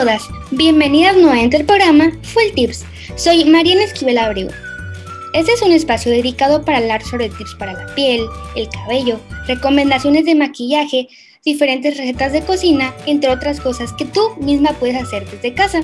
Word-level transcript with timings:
Todas, 0.00 0.30
bienvenidas 0.52 1.14
nuevamente 1.14 1.58
al 1.58 1.66
programa 1.66 2.10
Full 2.22 2.54
Tips. 2.54 2.86
Soy 3.16 3.44
Mariana 3.44 3.84
Esquivel 3.84 4.16
Abreu. 4.16 4.48
Este 5.34 5.52
es 5.52 5.60
un 5.60 5.72
espacio 5.72 6.10
dedicado 6.10 6.64
para 6.64 6.78
hablar 6.78 7.02
sobre 7.02 7.28
tips 7.28 7.54
para 7.56 7.74
la 7.74 7.94
piel, 7.94 8.24
el 8.56 8.66
cabello, 8.70 9.20
recomendaciones 9.46 10.24
de 10.24 10.34
maquillaje, 10.34 11.06
diferentes 11.44 11.98
recetas 11.98 12.32
de 12.32 12.40
cocina, 12.40 12.94
entre 13.04 13.28
otras 13.28 13.60
cosas 13.60 13.92
que 13.92 14.06
tú 14.06 14.22
misma 14.40 14.70
puedes 14.72 14.96
hacer 15.02 15.28
desde 15.28 15.52
casa. 15.52 15.82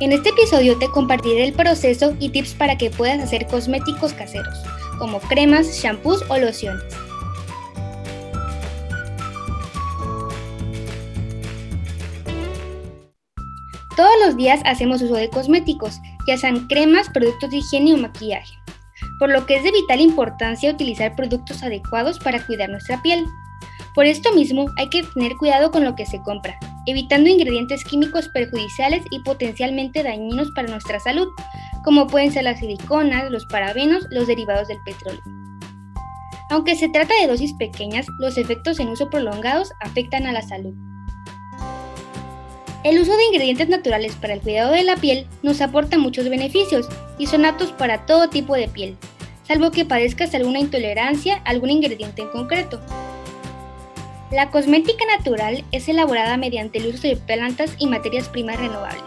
En 0.00 0.10
este 0.10 0.30
episodio 0.30 0.76
te 0.78 0.88
compartiré 0.88 1.44
el 1.44 1.52
proceso 1.52 2.16
y 2.18 2.30
tips 2.30 2.54
para 2.54 2.76
que 2.76 2.90
puedas 2.90 3.20
hacer 3.20 3.46
cosméticos 3.46 4.12
caseros, 4.12 4.58
como 4.98 5.20
cremas, 5.20 5.80
shampoos 5.80 6.24
o 6.28 6.36
lociones. 6.36 6.82
Días 14.36 14.60
hacemos 14.64 15.02
uso 15.02 15.14
de 15.14 15.30
cosméticos, 15.30 16.00
ya 16.26 16.36
sean 16.36 16.66
cremas, 16.68 17.08
productos 17.08 17.50
de 17.50 17.58
higiene 17.58 17.94
o 17.94 17.96
maquillaje, 17.98 18.54
por 19.18 19.30
lo 19.30 19.46
que 19.46 19.56
es 19.56 19.64
de 19.64 19.72
vital 19.72 20.00
importancia 20.00 20.70
utilizar 20.70 21.14
productos 21.16 21.62
adecuados 21.62 22.18
para 22.18 22.44
cuidar 22.46 22.70
nuestra 22.70 23.00
piel. 23.02 23.24
Por 23.94 24.06
esto 24.06 24.32
mismo 24.32 24.66
hay 24.78 24.88
que 24.88 25.02
tener 25.02 25.36
cuidado 25.36 25.70
con 25.70 25.84
lo 25.84 25.94
que 25.94 26.06
se 26.06 26.22
compra, 26.22 26.58
evitando 26.86 27.28
ingredientes 27.28 27.84
químicos 27.84 28.28
perjudiciales 28.28 29.02
y 29.10 29.20
potencialmente 29.20 30.02
dañinos 30.02 30.50
para 30.52 30.68
nuestra 30.68 30.98
salud, 31.00 31.28
como 31.84 32.06
pueden 32.06 32.32
ser 32.32 32.44
las 32.44 32.60
siliconas, 32.60 33.30
los 33.30 33.44
parabenos, 33.46 34.06
los 34.10 34.26
derivados 34.26 34.68
del 34.68 34.78
petróleo. 34.84 35.22
Aunque 36.50 36.76
se 36.76 36.88
trata 36.88 37.14
de 37.20 37.28
dosis 37.28 37.54
pequeñas, 37.54 38.06
los 38.18 38.36
efectos 38.36 38.78
en 38.78 38.88
uso 38.88 39.08
prolongados 39.08 39.72
afectan 39.80 40.26
a 40.26 40.32
la 40.32 40.42
salud. 40.42 40.74
El 42.84 42.98
uso 42.98 43.16
de 43.16 43.24
ingredientes 43.26 43.68
naturales 43.68 44.16
para 44.16 44.34
el 44.34 44.40
cuidado 44.40 44.72
de 44.72 44.82
la 44.82 44.96
piel 44.96 45.28
nos 45.44 45.60
aporta 45.60 45.98
muchos 45.98 46.28
beneficios 46.28 46.88
y 47.16 47.26
son 47.26 47.44
aptos 47.44 47.70
para 47.70 48.06
todo 48.06 48.28
tipo 48.28 48.56
de 48.56 48.66
piel, 48.66 48.96
salvo 49.46 49.70
que 49.70 49.84
padezcas 49.84 50.34
alguna 50.34 50.58
intolerancia 50.58 51.36
a 51.44 51.50
algún 51.50 51.70
ingrediente 51.70 52.22
en 52.22 52.28
concreto. 52.30 52.80
La 54.32 54.50
cosmética 54.50 55.04
natural 55.16 55.64
es 55.70 55.88
elaborada 55.88 56.36
mediante 56.36 56.78
el 56.78 56.88
uso 56.88 57.06
de 57.06 57.16
plantas 57.16 57.76
y 57.78 57.86
materias 57.86 58.28
primas 58.28 58.58
renovables. 58.58 59.04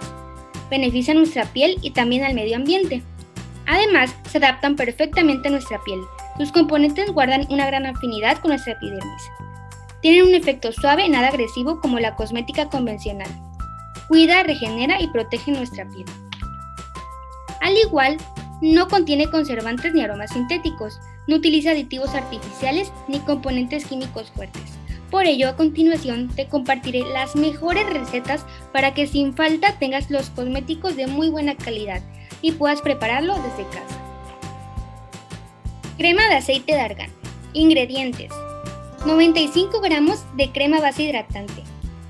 Beneficia 0.69 1.13
nuestra 1.13 1.43
piel 1.43 1.77
y 1.81 1.91
también 1.91 2.23
al 2.23 2.33
medio 2.33 2.55
ambiente. 2.55 3.03
Además, 3.65 4.15
se 4.31 4.37
adaptan 4.37 4.77
perfectamente 4.77 5.49
a 5.49 5.51
nuestra 5.51 5.83
piel. 5.83 5.99
Sus 6.37 6.53
componentes 6.53 7.11
guardan 7.11 7.45
una 7.49 7.65
gran 7.65 7.85
afinidad 7.85 8.37
con 8.37 8.51
nuestra 8.51 8.73
epidermis. 8.73 9.23
Tienen 10.01 10.27
un 10.27 10.33
efecto 10.33 10.71
suave 10.71 11.05
y 11.05 11.09
nada 11.09 11.27
agresivo 11.27 11.81
como 11.81 11.99
la 11.99 12.15
cosmética 12.15 12.69
convencional 12.69 13.44
cuida, 14.07 14.43
regenera 14.43 15.01
y 15.01 15.07
protege 15.07 15.51
nuestra 15.51 15.87
piel. 15.89 16.05
Al 17.61 17.77
igual, 17.77 18.17
no 18.61 18.87
contiene 18.87 19.29
conservantes 19.29 19.93
ni 19.93 20.01
aromas 20.01 20.31
sintéticos, 20.31 20.99
no 21.27 21.37
utiliza 21.37 21.71
aditivos 21.71 22.13
artificiales 22.13 22.91
ni 23.07 23.19
componentes 23.19 23.85
químicos 23.85 24.31
fuertes. 24.31 24.75
Por 25.11 25.25
ello, 25.25 25.49
a 25.49 25.55
continuación 25.55 26.29
te 26.35 26.47
compartiré 26.47 27.01
las 27.01 27.35
mejores 27.35 27.87
recetas 27.91 28.45
para 28.73 28.93
que 28.93 29.07
sin 29.07 29.33
falta 29.33 29.77
tengas 29.79 30.09
los 30.09 30.29
cosméticos 30.29 30.95
de 30.95 31.07
muy 31.07 31.29
buena 31.29 31.55
calidad 31.55 32.01
y 32.41 32.51
puedas 32.51 32.81
prepararlo 32.81 33.35
desde 33.35 33.69
casa. 33.69 34.01
Crema 35.97 36.27
de 36.27 36.35
aceite 36.35 36.73
de 36.73 36.81
argán. 36.81 37.09
Ingredientes. 37.53 38.31
95 39.05 39.79
gramos 39.81 40.25
de 40.35 40.51
crema 40.51 40.81
base 40.81 41.03
hidratante. 41.03 41.63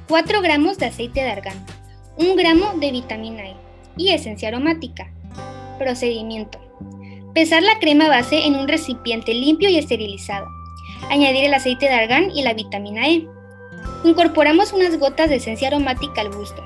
4 0.07 0.41
gramos 0.41 0.77
de 0.77 0.87
aceite 0.87 1.21
de 1.21 1.29
argán. 1.29 1.74
1 2.17 2.33
gramo 2.35 2.71
de 2.79 2.91
vitamina 2.91 3.43
E 3.43 3.55
y 3.97 4.11
esencia 4.11 4.47
aromática. 4.47 5.11
Procedimiento. 5.77 6.59
Pesar 7.33 7.61
la 7.61 7.77
crema 7.79 8.07
base 8.07 8.45
en 8.45 8.55
un 8.55 8.69
recipiente 8.69 9.33
limpio 9.33 9.67
y 9.67 9.77
esterilizado. 9.77 10.47
Añadir 11.09 11.43
el 11.43 11.53
aceite 11.53 11.87
de 11.87 11.93
argán 11.93 12.31
y 12.31 12.41
la 12.43 12.53
vitamina 12.53 13.09
E. 13.09 13.27
Incorporamos 14.05 14.71
unas 14.71 14.97
gotas 14.97 15.29
de 15.29 15.35
esencia 15.35 15.67
aromática 15.67 16.21
al 16.21 16.31
gusto. 16.31 16.63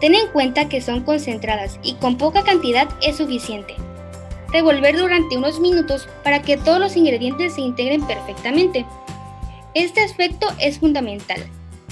Ten 0.00 0.14
en 0.14 0.28
cuenta 0.28 0.68
que 0.68 0.80
son 0.80 1.02
concentradas 1.02 1.80
y 1.82 1.94
con 1.94 2.16
poca 2.16 2.44
cantidad 2.44 2.88
es 3.02 3.16
suficiente. 3.16 3.74
Revolver 4.52 4.96
durante 4.96 5.36
unos 5.36 5.58
minutos 5.58 6.08
para 6.22 6.42
que 6.42 6.56
todos 6.58 6.78
los 6.78 6.96
ingredientes 6.96 7.54
se 7.54 7.60
integren 7.60 8.06
perfectamente. 8.06 8.86
Este 9.74 10.00
aspecto 10.00 10.46
es 10.60 10.78
fundamental. 10.78 11.42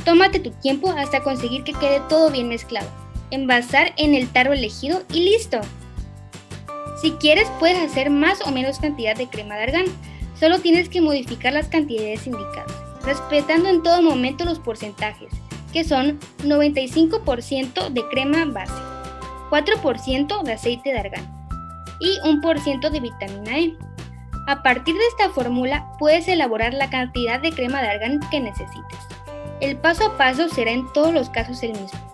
Tómate 0.05 0.39
tu 0.39 0.53
tiempo 0.53 0.91
hasta 0.91 1.25
conseguir 1.25 1.65
que 1.65 1.73
quede 1.73 2.01
todo 2.09 2.31
bien 2.31 2.49
mezclado 2.49 3.00
envasar 3.31 3.93
en 3.97 4.15
el 4.15 4.29
tarro 4.29 4.53
elegido 4.53 5.03
y 5.13 5.25
listo. 5.25 5.61
Si 7.01 7.13
quieres 7.13 7.49
puedes 7.59 7.79
hacer 7.79 8.11
más 8.11 8.41
o 8.47 8.51
menos 8.51 8.79
cantidad 8.79 9.17
de 9.17 9.29
crema 9.29 9.57
de 9.57 9.63
argán, 9.63 9.87
solo 10.39 10.59
tienes 10.59 10.89
que 10.89 11.01
modificar 11.01 11.53
las 11.53 11.69
cantidades 11.69 12.27
indicadas, 12.27 12.75
respetando 13.05 13.69
en 13.69 13.83
todo 13.83 14.03
momento 14.03 14.45
los 14.45 14.59
porcentajes, 14.59 15.33
que 15.73 15.85
son 15.85 16.19
95% 16.43 17.89
de 17.91 18.05
crema 18.09 18.45
base, 18.45 18.73
4% 19.51 20.43
de 20.43 20.53
aceite 20.53 20.93
de 20.93 20.99
argán 20.99 21.41
y 22.01 22.19
1% 22.21 22.91
de 22.91 23.01
vitamina 23.01 23.59
E. 23.59 23.75
A 24.47 24.63
partir 24.63 24.95
de 24.95 25.07
esta 25.07 25.31
fórmula 25.31 25.87
puedes 25.99 26.27
elaborar 26.27 26.75
la 26.75 26.91
cantidad 26.91 27.41
de 27.41 27.53
crema 27.53 27.81
de 27.83 27.89
argán 27.89 28.21
que 28.31 28.41
necesites. 28.41 28.99
El 29.61 29.77
paso 29.77 30.07
a 30.07 30.17
paso 30.17 30.49
será 30.49 30.71
en 30.71 30.91
todos 30.93 31.13
los 31.13 31.29
casos 31.31 31.63
el 31.63 31.73
mismo. 31.73 32.10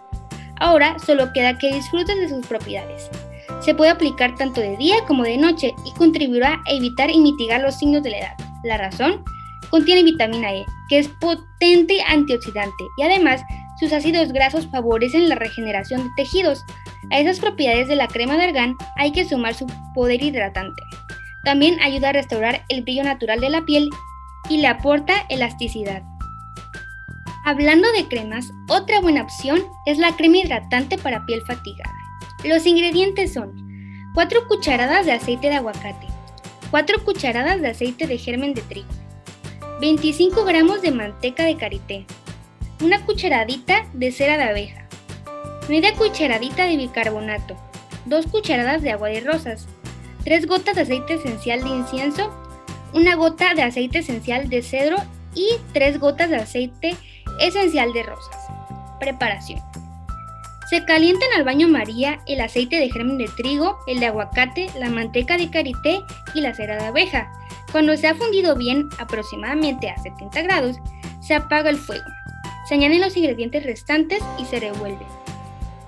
Ahora 0.58 0.98
solo 0.98 1.32
queda 1.32 1.58
que 1.58 1.72
disfruten 1.72 2.20
de 2.20 2.28
sus 2.28 2.46
propiedades. 2.46 3.10
Se 3.60 3.74
puede 3.74 3.90
aplicar 3.90 4.34
tanto 4.34 4.60
de 4.60 4.76
día 4.76 4.96
como 5.06 5.24
de 5.24 5.36
noche 5.36 5.74
y 5.84 5.92
contribuirá 5.92 6.60
a 6.66 6.72
evitar 6.72 7.10
y 7.10 7.18
mitigar 7.18 7.60
los 7.60 7.76
signos 7.76 8.02
de 8.02 8.10
la 8.10 8.18
edad. 8.18 8.36
La 8.64 8.76
razón, 8.76 9.24
contiene 9.70 10.02
vitamina 10.02 10.52
E, 10.52 10.64
que 10.88 10.98
es 10.98 11.08
potente 11.20 12.02
antioxidante 12.08 12.84
y 12.98 13.02
además 13.02 13.42
sus 13.78 13.92
ácidos 13.92 14.32
grasos 14.32 14.66
favorecen 14.68 15.28
la 15.28 15.34
regeneración 15.34 16.02
de 16.02 16.10
tejidos. 16.16 16.64
A 17.10 17.20
esas 17.20 17.40
propiedades 17.40 17.88
de 17.88 17.96
la 17.96 18.08
crema 18.08 18.36
de 18.36 18.44
argán 18.44 18.76
hay 18.96 19.12
que 19.12 19.24
sumar 19.24 19.54
su 19.54 19.66
poder 19.94 20.22
hidratante. 20.22 20.82
También 21.44 21.78
ayuda 21.80 22.08
a 22.08 22.12
restaurar 22.12 22.64
el 22.68 22.82
brillo 22.82 23.04
natural 23.04 23.40
de 23.40 23.50
la 23.50 23.64
piel 23.64 23.90
y 24.48 24.58
le 24.58 24.66
aporta 24.66 25.26
elasticidad. 25.28 26.02
Hablando 27.48 27.92
de 27.92 28.08
cremas, 28.08 28.50
otra 28.68 29.00
buena 29.00 29.22
opción 29.22 29.62
es 29.86 29.98
la 29.98 30.16
crema 30.16 30.38
hidratante 30.38 30.98
para 30.98 31.24
piel 31.26 31.42
fatigada. 31.46 31.94
Los 32.42 32.66
ingredientes 32.66 33.34
son 33.34 33.52
4 34.14 34.48
cucharadas 34.48 35.06
de 35.06 35.12
aceite 35.12 35.48
de 35.48 35.54
aguacate, 35.54 36.08
4 36.72 37.04
cucharadas 37.04 37.62
de 37.62 37.68
aceite 37.68 38.08
de 38.08 38.18
germen 38.18 38.52
de 38.52 38.62
trigo, 38.62 38.88
25 39.80 40.44
gramos 40.44 40.82
de 40.82 40.90
manteca 40.90 41.44
de 41.44 41.56
karité, 41.56 42.04
una 42.82 43.06
cucharadita 43.06 43.86
de 43.92 44.10
cera 44.10 44.36
de 44.38 44.42
abeja, 44.42 44.88
media 45.68 45.94
cucharadita 45.94 46.64
de 46.64 46.76
bicarbonato, 46.76 47.56
2 48.06 48.26
cucharadas 48.26 48.82
de 48.82 48.90
agua 48.90 49.10
de 49.10 49.20
rosas, 49.20 49.68
3 50.24 50.48
gotas 50.48 50.74
de 50.74 50.82
aceite 50.82 51.14
esencial 51.14 51.62
de 51.62 51.70
incienso, 51.70 52.28
una 52.92 53.14
gota 53.14 53.54
de 53.54 53.62
aceite 53.62 54.00
esencial 54.00 54.48
de 54.48 54.62
cedro 54.62 54.96
y 55.32 55.46
3 55.72 56.00
gotas 56.00 56.28
de 56.28 56.36
aceite 56.38 56.96
esencial 57.40 57.92
de 57.92 58.02
rosas. 58.02 58.36
Preparación. 59.00 59.60
Se 60.68 60.84
calientan 60.84 61.28
al 61.36 61.44
baño 61.44 61.68
María 61.68 62.18
el 62.26 62.40
aceite 62.40 62.80
de 62.80 62.90
germen 62.90 63.18
de 63.18 63.28
trigo, 63.36 63.78
el 63.86 64.00
de 64.00 64.06
aguacate, 64.06 64.68
la 64.76 64.90
manteca 64.90 65.36
de 65.36 65.48
karité 65.48 66.02
y 66.34 66.40
la 66.40 66.54
cera 66.54 66.76
de 66.76 66.86
abeja. 66.86 67.32
Cuando 67.70 67.96
se 67.96 68.08
ha 68.08 68.16
fundido 68.16 68.56
bien, 68.56 68.88
aproximadamente 68.98 69.88
a 69.88 70.02
70 70.02 70.42
grados, 70.42 70.76
se 71.20 71.34
apaga 71.34 71.70
el 71.70 71.76
fuego. 71.76 72.04
Se 72.68 72.74
añaden 72.74 73.00
los 73.00 73.16
ingredientes 73.16 73.64
restantes 73.64 74.20
y 74.38 74.44
se 74.44 74.58
revuelve. 74.58 75.06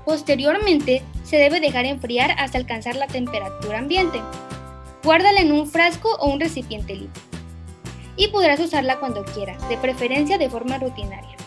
Posteriormente, 0.04 1.02
se 1.24 1.38
debe 1.38 1.60
dejar 1.60 1.84
enfriar 1.84 2.36
hasta 2.38 2.58
alcanzar 2.58 2.94
la 2.94 3.08
temperatura 3.08 3.78
ambiente. 3.78 4.20
Guárdala 5.02 5.40
en 5.40 5.50
un 5.50 5.68
frasco 5.68 6.08
o 6.20 6.30
un 6.30 6.38
recipiente 6.38 6.94
limpio. 6.94 7.22
Y 8.16 8.28
podrás 8.28 8.60
usarla 8.60 9.00
cuando 9.00 9.24
quieras, 9.24 9.68
de 9.68 9.76
preferencia 9.76 10.38
de 10.38 10.48
forma 10.48 10.78
rutinaria. 10.78 11.37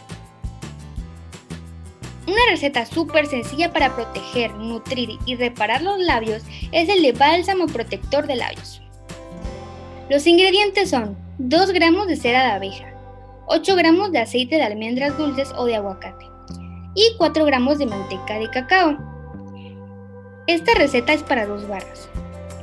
Una 2.27 2.41
receta 2.49 2.85
súper 2.85 3.25
sencilla 3.25 3.73
para 3.73 3.95
proteger, 3.95 4.53
nutrir 4.53 5.17
y 5.25 5.35
reparar 5.35 5.81
los 5.81 5.99
labios 5.99 6.43
es 6.71 6.87
el 6.87 7.01
de 7.01 7.13
bálsamo 7.13 7.65
protector 7.65 8.27
de 8.27 8.35
labios. 8.35 8.81
Los 10.09 10.27
ingredientes 10.27 10.89
son 10.89 11.17
2 11.39 11.71
gramos 11.71 12.07
de 12.07 12.15
cera 12.15 12.43
de 12.43 12.51
abeja, 12.51 12.93
8 13.47 13.75
gramos 13.75 14.11
de 14.11 14.19
aceite 14.19 14.57
de 14.57 14.63
almendras 14.63 15.17
dulces 15.17 15.51
o 15.57 15.65
de 15.65 15.75
aguacate 15.75 16.25
y 16.93 17.15
4 17.17 17.45
gramos 17.45 17.79
de 17.79 17.87
manteca 17.87 18.37
de 18.37 18.49
cacao. 18.49 18.97
Esta 20.47 20.73
receta 20.75 21.13
es 21.13 21.23
para 21.23 21.45
dos 21.45 21.67
barras. 21.67 22.09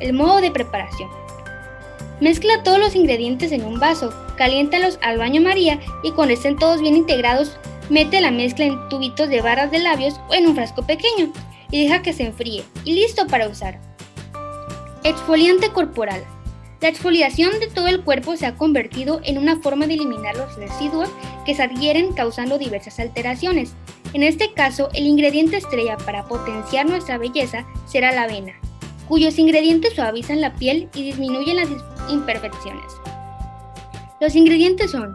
El 0.00 0.12
modo 0.12 0.40
de 0.40 0.50
preparación. 0.50 1.08
Mezcla 2.20 2.62
todos 2.62 2.78
los 2.78 2.94
ingredientes 2.94 3.50
en 3.52 3.64
un 3.64 3.80
vaso, 3.80 4.12
caliéntalos 4.36 4.98
al 5.02 5.18
baño 5.18 5.40
María 5.40 5.80
y 6.02 6.12
cuando 6.12 6.34
estén 6.34 6.56
todos 6.56 6.80
bien 6.80 6.96
integrados, 6.96 7.56
Mete 7.90 8.20
la 8.20 8.30
mezcla 8.30 8.66
en 8.66 8.88
tubitos 8.90 9.30
de 9.30 9.40
barras 9.40 9.70
de 9.70 9.78
labios 9.78 10.20
o 10.28 10.34
en 10.34 10.46
un 10.46 10.54
frasco 10.54 10.82
pequeño 10.82 11.32
y 11.70 11.84
deja 11.84 12.02
que 12.02 12.12
se 12.12 12.24
enfríe 12.24 12.64
y 12.84 12.92
listo 12.92 13.26
para 13.26 13.48
usar. 13.48 13.80
Exfoliante 15.04 15.70
corporal. 15.70 16.22
La 16.80 16.88
exfoliación 16.88 17.58
de 17.60 17.66
todo 17.66 17.88
el 17.88 18.04
cuerpo 18.04 18.36
se 18.36 18.46
ha 18.46 18.56
convertido 18.56 19.20
en 19.24 19.38
una 19.38 19.56
forma 19.60 19.86
de 19.86 19.94
eliminar 19.94 20.36
los 20.36 20.54
residuos 20.56 21.08
que 21.46 21.54
se 21.54 21.62
adhieren 21.62 22.12
causando 22.12 22.58
diversas 22.58 23.00
alteraciones. 23.00 23.72
En 24.12 24.22
este 24.22 24.52
caso, 24.52 24.90
el 24.92 25.06
ingrediente 25.06 25.56
estrella 25.56 25.96
para 25.96 26.24
potenciar 26.24 26.86
nuestra 26.86 27.18
belleza 27.18 27.66
será 27.86 28.12
la 28.12 28.24
avena, 28.24 28.52
cuyos 29.08 29.38
ingredientes 29.38 29.94
suavizan 29.94 30.40
la 30.40 30.54
piel 30.54 30.88
y 30.94 31.04
disminuyen 31.04 31.56
las 31.56 31.68
imperfecciones. 32.10 32.92
Los 34.20 34.36
ingredientes 34.36 34.90
son 34.90 35.14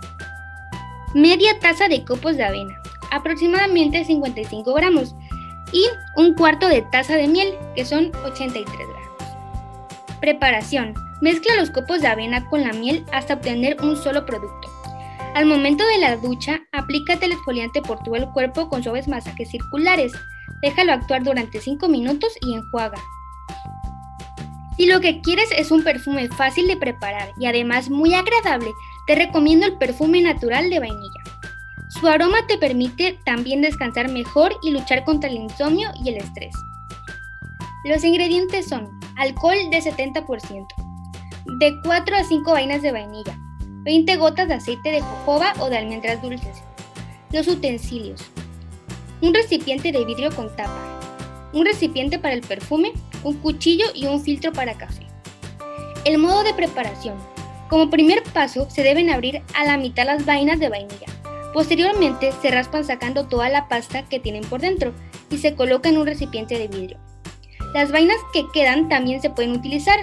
media 1.13 1.59
taza 1.59 1.87
de 1.87 2.03
copos 2.03 2.37
de 2.37 2.43
avena, 2.43 2.81
aproximadamente 3.11 4.03
55 4.03 4.73
gramos, 4.73 5.15
y 5.71 5.85
un 6.15 6.33
cuarto 6.35 6.67
de 6.67 6.83
taza 6.83 7.15
de 7.15 7.27
miel, 7.27 7.55
que 7.75 7.85
son 7.85 8.11
83 8.25 8.65
gramos. 8.65 9.03
Preparación. 10.19 10.93
Mezcla 11.21 11.55
los 11.55 11.71
copos 11.71 12.01
de 12.01 12.07
avena 12.07 12.47
con 12.49 12.61
la 12.61 12.73
miel 12.73 13.05
hasta 13.11 13.35
obtener 13.35 13.77
un 13.81 13.95
solo 13.95 14.25
producto. 14.25 14.69
Al 15.35 15.45
momento 15.45 15.85
de 15.85 15.97
la 15.97 16.17
ducha, 16.17 16.61
aplícate 16.71 17.25
el 17.25 17.31
exfoliante 17.31 17.81
por 17.81 18.03
todo 18.03 18.15
el 18.15 18.29
cuerpo 18.29 18.69
con 18.69 18.83
suaves 18.83 19.07
masajes 19.07 19.49
circulares. 19.49 20.13
Déjalo 20.61 20.93
actuar 20.93 21.23
durante 21.23 21.59
5 21.59 21.87
minutos 21.89 22.33
y 22.41 22.53
enjuaga. 22.53 23.01
Si 24.77 24.85
lo 24.85 25.01
que 25.01 25.21
quieres 25.21 25.49
es 25.57 25.71
un 25.71 25.83
perfume 25.83 26.29
fácil 26.29 26.67
de 26.67 26.77
preparar 26.77 27.31
y 27.39 27.45
además 27.45 27.89
muy 27.89 28.13
agradable, 28.13 28.71
te 29.07 29.15
recomiendo 29.15 29.65
el 29.65 29.77
perfume 29.77 30.21
natural 30.21 30.69
de 30.69 30.79
vainilla. 30.79 31.23
Su 31.89 32.07
aroma 32.07 32.47
te 32.47 32.57
permite 32.57 33.19
también 33.25 33.61
descansar 33.61 34.09
mejor 34.09 34.55
y 34.63 34.71
luchar 34.71 35.03
contra 35.03 35.29
el 35.29 35.35
insomnio 35.35 35.91
y 36.03 36.09
el 36.09 36.17
estrés. 36.17 36.55
Los 37.85 38.03
ingredientes 38.03 38.67
son 38.67 38.89
alcohol 39.17 39.57
de 39.69 39.81
70%, 39.81 40.67
de 41.59 41.81
4 41.83 42.15
a 42.15 42.23
5 42.23 42.51
vainas 42.51 42.81
de 42.81 42.91
vainilla, 42.91 43.37
20 43.83 44.15
gotas 44.15 44.47
de 44.47 44.53
aceite 44.55 44.91
de 44.91 45.01
jojoba 45.01 45.53
o 45.59 45.69
de 45.69 45.77
almendras 45.77 46.21
dulces. 46.21 46.63
Los 47.31 47.47
utensilios. 47.47 48.21
Un 49.21 49.33
recipiente 49.33 49.91
de 49.91 50.05
vidrio 50.05 50.33
con 50.35 50.53
tapa, 50.55 50.99
un 51.53 51.65
recipiente 51.65 52.17
para 52.17 52.33
el 52.33 52.41
perfume, 52.41 52.93
un 53.23 53.35
cuchillo 53.35 53.85
y 53.93 54.05
un 54.05 54.21
filtro 54.21 54.51
para 54.51 54.73
café. 54.73 55.05
El 56.05 56.17
modo 56.17 56.43
de 56.43 56.53
preparación. 56.53 57.15
Como 57.69 57.89
primer 57.89 58.22
paso 58.33 58.69
se 58.69 58.83
deben 58.83 59.09
abrir 59.09 59.41
a 59.55 59.65
la 59.65 59.77
mitad 59.77 60.05
las 60.05 60.25
vainas 60.25 60.59
de 60.59 60.69
vainilla. 60.69 61.07
Posteriormente 61.53 62.31
se 62.41 62.51
raspan 62.51 62.83
sacando 62.83 63.27
toda 63.27 63.49
la 63.49 63.67
pasta 63.67 64.03
que 64.03 64.19
tienen 64.19 64.43
por 64.43 64.61
dentro 64.61 64.93
y 65.29 65.37
se 65.37 65.55
coloca 65.55 65.89
en 65.89 65.97
un 65.97 66.07
recipiente 66.07 66.57
de 66.57 66.67
vidrio. 66.67 66.97
Las 67.73 67.91
vainas 67.91 68.17
que 68.33 68.45
quedan 68.53 68.89
también 68.89 69.21
se 69.21 69.29
pueden 69.29 69.51
utilizar 69.51 69.99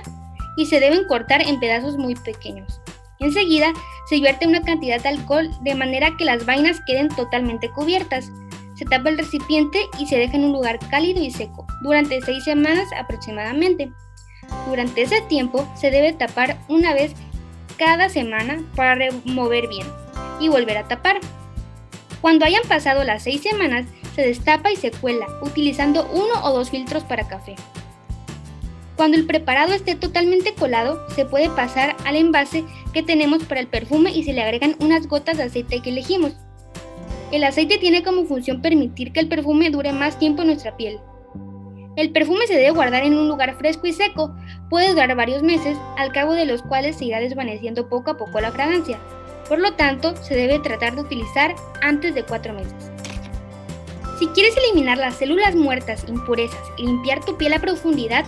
y 0.56 0.66
se 0.66 0.80
deben 0.80 1.06
cortar 1.06 1.42
en 1.42 1.60
pedazos 1.60 1.96
muy 1.98 2.14
pequeños. 2.14 2.80
Enseguida 3.18 3.72
se 4.08 4.20
vierte 4.20 4.46
una 4.46 4.62
cantidad 4.62 5.00
de 5.00 5.10
alcohol 5.10 5.50
de 5.62 5.74
manera 5.74 6.16
que 6.16 6.24
las 6.24 6.46
vainas 6.46 6.80
queden 6.86 7.08
totalmente 7.08 7.70
cubiertas 7.70 8.30
se 8.80 8.86
tapa 8.86 9.10
el 9.10 9.18
recipiente 9.18 9.78
y 9.98 10.06
se 10.06 10.16
deja 10.16 10.38
en 10.38 10.44
un 10.44 10.52
lugar 10.52 10.78
cálido 10.88 11.22
y 11.22 11.30
seco 11.30 11.66
durante 11.82 12.22
seis 12.22 12.44
semanas 12.44 12.88
aproximadamente. 12.96 13.92
Durante 14.66 15.02
ese 15.02 15.20
tiempo 15.20 15.68
se 15.74 15.90
debe 15.90 16.14
tapar 16.14 16.56
una 16.66 16.94
vez 16.94 17.12
cada 17.80 18.10
semana 18.10 18.62
para 18.76 18.94
remover 18.94 19.66
bien 19.66 19.86
y 20.38 20.48
volver 20.48 20.76
a 20.76 20.86
tapar. 20.86 21.18
Cuando 22.20 22.44
hayan 22.44 22.62
pasado 22.68 23.04
las 23.04 23.22
seis 23.22 23.40
semanas, 23.40 23.86
se 24.14 24.20
destapa 24.20 24.70
y 24.70 24.76
se 24.76 24.90
cuela 24.90 25.26
utilizando 25.40 26.06
uno 26.12 26.44
o 26.44 26.52
dos 26.52 26.68
filtros 26.68 27.04
para 27.04 27.26
café. 27.26 27.56
Cuando 28.96 29.16
el 29.16 29.24
preparado 29.24 29.72
esté 29.72 29.94
totalmente 29.94 30.52
colado, 30.52 31.08
se 31.16 31.24
puede 31.24 31.48
pasar 31.48 31.96
al 32.04 32.16
envase 32.16 32.64
que 32.92 33.02
tenemos 33.02 33.44
para 33.44 33.60
el 33.60 33.66
perfume 33.66 34.10
y 34.10 34.24
se 34.24 34.34
le 34.34 34.42
agregan 34.42 34.76
unas 34.80 35.06
gotas 35.06 35.38
de 35.38 35.44
aceite 35.44 35.80
que 35.80 35.88
elegimos. 35.88 36.34
El 37.32 37.44
aceite 37.44 37.78
tiene 37.78 38.02
como 38.02 38.26
función 38.26 38.60
permitir 38.60 39.10
que 39.12 39.20
el 39.20 39.28
perfume 39.28 39.70
dure 39.70 39.94
más 39.94 40.18
tiempo 40.18 40.42
en 40.42 40.48
nuestra 40.48 40.76
piel. 40.76 41.00
El 42.00 42.12
perfume 42.12 42.46
se 42.46 42.54
debe 42.54 42.70
guardar 42.70 43.02
en 43.02 43.12
un 43.12 43.28
lugar 43.28 43.54
fresco 43.56 43.86
y 43.86 43.92
seco, 43.92 44.34
puede 44.70 44.88
durar 44.88 45.14
varios 45.16 45.42
meses, 45.42 45.76
al 45.98 46.12
cabo 46.12 46.32
de 46.32 46.46
los 46.46 46.62
cuales 46.62 46.96
se 46.96 47.04
irá 47.04 47.20
desvaneciendo 47.20 47.90
poco 47.90 48.12
a 48.12 48.16
poco 48.16 48.40
la 48.40 48.52
fragancia. 48.52 48.98
Por 49.46 49.58
lo 49.58 49.74
tanto, 49.74 50.16
se 50.16 50.34
debe 50.34 50.60
tratar 50.60 50.94
de 50.94 51.02
utilizar 51.02 51.54
antes 51.82 52.14
de 52.14 52.22
4 52.22 52.54
meses. 52.54 52.90
Si 54.18 54.28
quieres 54.28 54.56
eliminar 54.56 54.96
las 54.96 55.16
células 55.16 55.54
muertas, 55.54 56.06
impurezas 56.08 56.58
y 56.78 56.86
limpiar 56.86 57.22
tu 57.22 57.36
piel 57.36 57.52
a 57.52 57.58
profundidad, 57.58 58.24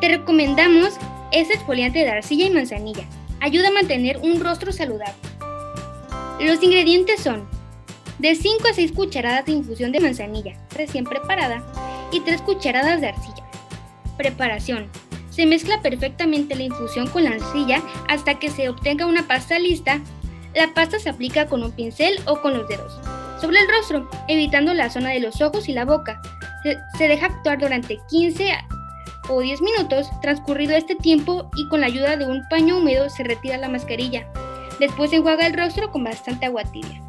te 0.00 0.06
recomendamos 0.06 0.98
este 1.32 1.54
exfoliante 1.54 1.98
de 1.98 2.10
arcilla 2.10 2.46
y 2.46 2.50
manzanilla. 2.50 3.02
Ayuda 3.40 3.70
a 3.70 3.72
mantener 3.72 4.18
un 4.18 4.38
rostro 4.38 4.70
saludable. 4.70 5.16
Los 6.38 6.62
ingredientes 6.62 7.22
son 7.22 7.42
de 8.20 8.36
5 8.36 8.68
a 8.70 8.72
6 8.72 8.92
cucharadas 8.92 9.46
de 9.46 9.52
infusión 9.52 9.90
de 9.90 9.98
manzanilla 9.98 10.54
recién 10.76 11.02
preparada 11.02 11.64
y 12.10 12.20
3 12.20 12.42
cucharadas 12.42 13.00
de 13.00 13.08
arcilla. 13.08 13.44
Preparación. 14.16 14.88
Se 15.30 15.46
mezcla 15.46 15.80
perfectamente 15.82 16.56
la 16.56 16.64
infusión 16.64 17.06
con 17.08 17.24
la 17.24 17.30
arcilla 17.30 17.82
hasta 18.08 18.38
que 18.38 18.50
se 18.50 18.68
obtenga 18.68 19.06
una 19.06 19.28
pasta 19.28 19.58
lista. 19.58 20.00
La 20.54 20.74
pasta 20.74 20.98
se 20.98 21.10
aplica 21.10 21.46
con 21.46 21.62
un 21.62 21.72
pincel 21.72 22.18
o 22.26 22.40
con 22.40 22.54
los 22.56 22.68
dedos 22.68 22.98
sobre 23.40 23.60
el 23.60 23.68
rostro, 23.68 24.08
evitando 24.26 24.74
la 24.74 24.90
zona 24.90 25.10
de 25.10 25.20
los 25.20 25.40
ojos 25.40 25.68
y 25.68 25.72
la 25.72 25.84
boca. 25.84 26.20
Se, 26.98 27.08
deja 27.08 27.26
actuar 27.26 27.58
durante 27.58 27.98
15 28.10 28.52
o 29.28 29.40
10 29.40 29.60
minutos. 29.62 30.08
Transcurrido 30.20 30.76
este 30.76 30.96
tiempo 30.96 31.48
y 31.56 31.68
con 31.68 31.80
la 31.80 31.86
ayuda 31.86 32.16
de 32.16 32.26
un 32.26 32.42
paño 32.48 32.78
húmedo 32.78 33.08
se 33.08 33.24
retira 33.24 33.56
la 33.56 33.68
mascarilla. 33.68 34.26
Después 34.80 35.10
se 35.10 35.16
enjuaga 35.16 35.46
el 35.46 35.54
rostro 35.54 35.90
con 35.90 36.04
bastante 36.04 36.46
agua 36.46 36.64
tibia. 36.64 37.00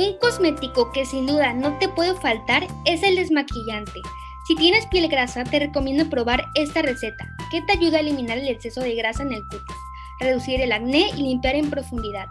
Un 0.00 0.16
cosmético 0.16 0.92
que 0.92 1.04
sin 1.04 1.26
duda 1.26 1.52
no 1.52 1.76
te 1.76 1.86
puede 1.86 2.14
faltar 2.14 2.66
es 2.86 3.02
el 3.02 3.16
desmaquillante. 3.16 4.00
Si 4.48 4.56
tienes 4.56 4.86
piel 4.86 5.08
grasa, 5.08 5.44
te 5.44 5.58
recomiendo 5.58 6.08
probar 6.08 6.46
esta 6.54 6.80
receta, 6.80 7.28
que 7.50 7.60
te 7.60 7.72
ayuda 7.72 7.98
a 7.98 8.00
eliminar 8.00 8.38
el 8.38 8.48
exceso 8.48 8.80
de 8.80 8.94
grasa 8.94 9.24
en 9.24 9.34
el 9.34 9.42
cutis, 9.42 9.76
reducir 10.18 10.62
el 10.62 10.72
acné 10.72 11.10
y 11.14 11.20
limpiar 11.20 11.54
en 11.54 11.68
profundidad. 11.68 12.28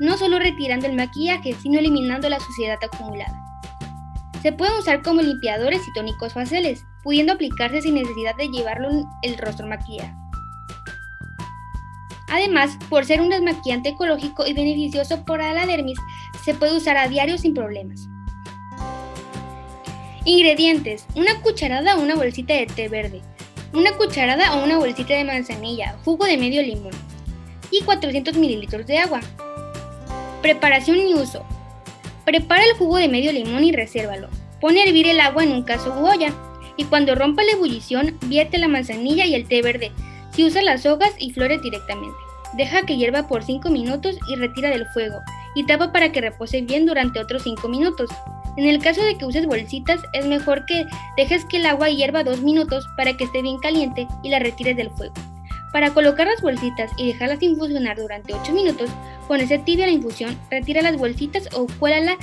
No 0.00 0.18
solo 0.18 0.40
retirando 0.40 0.88
el 0.88 0.96
maquillaje, 0.96 1.54
sino 1.62 1.78
eliminando 1.78 2.28
la 2.28 2.40
suciedad 2.40 2.78
acumulada. 2.82 3.40
Se 4.42 4.50
pueden 4.50 4.76
usar 4.76 5.00
como 5.02 5.22
limpiadores 5.22 5.86
y 5.86 5.92
tónicos 5.92 6.32
faciales, 6.32 6.82
pudiendo 7.04 7.34
aplicarse 7.34 7.82
sin 7.82 7.94
necesidad 7.94 8.34
de 8.34 8.48
llevarlo 8.48 8.88
el 9.22 9.38
rostro 9.38 9.68
maquillado. 9.68 10.25
Además, 12.28 12.76
por 12.88 13.04
ser 13.04 13.20
un 13.20 13.28
desmaquillante 13.28 13.90
ecológico 13.90 14.46
y 14.46 14.52
beneficioso 14.52 15.24
para 15.24 15.52
la 15.52 15.66
dermis, 15.66 15.98
se 16.44 16.54
puede 16.54 16.76
usar 16.76 16.96
a 16.96 17.08
diario 17.08 17.38
sin 17.38 17.54
problemas. 17.54 18.08
Ingredientes: 20.24 21.06
una 21.14 21.40
cucharada 21.40 21.96
o 21.96 22.02
una 22.02 22.16
bolsita 22.16 22.54
de 22.54 22.66
té 22.66 22.88
verde, 22.88 23.22
una 23.72 23.92
cucharada 23.92 24.56
o 24.56 24.64
una 24.64 24.78
bolsita 24.78 25.14
de 25.14 25.24
manzanilla, 25.24 25.96
jugo 26.04 26.24
de 26.24 26.36
medio 26.36 26.62
limón 26.62 26.92
y 27.70 27.82
400 27.82 28.36
mililitros 28.36 28.86
de 28.86 28.98
agua. 28.98 29.20
Preparación 30.42 30.98
y 30.98 31.14
uso. 31.14 31.44
Prepara 32.24 32.64
el 32.64 32.76
jugo 32.76 32.96
de 32.96 33.08
medio 33.08 33.32
limón 33.32 33.62
y 33.62 33.70
resérvalo. 33.70 34.28
Pone 34.60 34.80
a 34.80 34.84
hervir 34.84 35.06
el 35.06 35.20
agua 35.20 35.44
en 35.44 35.52
un 35.52 35.62
caso 35.62 35.94
u 35.96 36.06
olla 36.06 36.32
y 36.76 36.84
cuando 36.84 37.14
rompa 37.14 37.44
la 37.44 37.52
ebullición, 37.52 38.18
vierte 38.26 38.58
la 38.58 38.68
manzanilla 38.68 39.26
y 39.26 39.34
el 39.34 39.46
té 39.46 39.62
verde 39.62 39.92
si 40.36 40.44
usa 40.44 40.62
las 40.62 40.84
hojas 40.84 41.14
y 41.18 41.32
flores 41.32 41.62
directamente. 41.62 42.16
Deja 42.52 42.82
que 42.82 42.96
hierva 42.96 43.26
por 43.26 43.42
5 43.42 43.70
minutos 43.70 44.18
y 44.28 44.36
retira 44.36 44.68
del 44.68 44.86
fuego 44.88 45.20
y 45.54 45.64
tapa 45.64 45.90
para 45.92 46.12
que 46.12 46.20
repose 46.20 46.60
bien 46.60 46.84
durante 46.84 47.18
otros 47.18 47.42
5 47.42 47.66
minutos. 47.68 48.10
En 48.58 48.66
el 48.66 48.78
caso 48.78 49.02
de 49.02 49.16
que 49.16 49.24
uses 49.24 49.46
bolsitas, 49.46 50.02
es 50.12 50.26
mejor 50.26 50.66
que 50.66 50.86
dejes 51.16 51.44
que 51.46 51.56
el 51.56 51.66
agua 51.66 51.88
hierva 51.88 52.22
2 52.22 52.42
minutos 52.42 52.86
para 52.98 53.16
que 53.16 53.24
esté 53.24 53.40
bien 53.40 53.58
caliente 53.58 54.06
y 54.22 54.28
la 54.28 54.38
retires 54.38 54.76
del 54.76 54.90
fuego. 54.90 55.14
Para 55.72 55.92
colocar 55.92 56.26
las 56.26 56.42
bolsitas 56.42 56.90
y 56.98 57.06
dejarlas 57.06 57.42
infusionar 57.42 57.96
durante 57.96 58.34
8 58.34 58.52
minutos, 58.52 58.90
con 59.26 59.40
ese 59.40 59.58
tibia 59.58 59.86
la 59.86 59.92
infusión, 59.92 60.38
retira 60.50 60.82
las 60.82 60.98
bolsitas 60.98 61.48
o 61.54 61.66
cuélala 61.78 62.16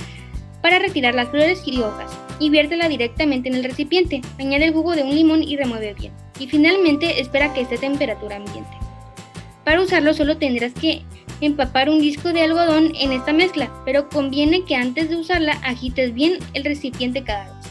para 0.62 0.78
retirar 0.78 1.14
las 1.14 1.28
flores 1.28 1.62
y 1.66 1.80
hojas 1.80 2.10
y 2.38 2.50
viértela 2.50 2.88
directamente 2.88 3.48
en 3.48 3.56
el 3.56 3.64
recipiente. 3.64 4.22
Añade 4.38 4.66
el 4.66 4.72
jugo 4.72 4.94
de 4.94 5.02
un 5.02 5.14
limón 5.14 5.42
y 5.42 5.56
remueve 5.56 5.94
bien 5.94 6.23
y 6.38 6.46
finalmente 6.46 7.20
espera 7.20 7.52
que 7.52 7.62
esté 7.62 7.76
a 7.76 7.80
temperatura 7.80 8.36
ambiente. 8.36 8.76
Para 9.64 9.80
usarlo 9.80 10.12
solo 10.14 10.36
tendrás 10.36 10.72
que 10.74 11.02
empapar 11.40 11.88
un 11.88 12.00
disco 12.00 12.32
de 12.32 12.42
algodón 12.42 12.92
en 12.98 13.12
esta 13.12 13.32
mezcla, 13.32 13.70
pero 13.84 14.08
conviene 14.08 14.64
que 14.64 14.76
antes 14.76 15.08
de 15.08 15.16
usarla 15.16 15.52
agites 15.64 16.14
bien 16.14 16.38
el 16.52 16.64
recipiente 16.64 17.24
cada 17.24 17.44
vez. 17.44 17.70